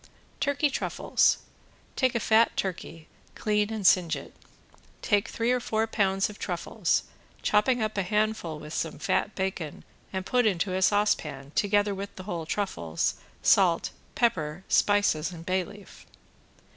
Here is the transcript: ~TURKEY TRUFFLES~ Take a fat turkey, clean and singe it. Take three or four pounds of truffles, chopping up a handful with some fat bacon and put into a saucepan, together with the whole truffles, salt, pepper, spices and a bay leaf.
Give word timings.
~TURKEY 0.39 0.71
TRUFFLES~ 0.71 1.37
Take 1.95 2.15
a 2.15 2.19
fat 2.19 2.57
turkey, 2.57 3.07
clean 3.35 3.71
and 3.71 3.85
singe 3.85 4.15
it. 4.15 4.33
Take 5.03 5.27
three 5.27 5.51
or 5.51 5.59
four 5.59 5.85
pounds 5.85 6.27
of 6.27 6.39
truffles, 6.39 7.03
chopping 7.43 7.83
up 7.83 7.95
a 7.99 8.01
handful 8.01 8.57
with 8.57 8.73
some 8.73 8.97
fat 8.97 9.35
bacon 9.35 9.85
and 10.11 10.25
put 10.25 10.47
into 10.47 10.73
a 10.73 10.81
saucepan, 10.81 11.51
together 11.53 11.93
with 11.93 12.15
the 12.15 12.23
whole 12.23 12.47
truffles, 12.47 13.13
salt, 13.43 13.91
pepper, 14.15 14.63
spices 14.67 15.31
and 15.31 15.41
a 15.41 15.45
bay 15.45 15.63
leaf. 15.63 16.07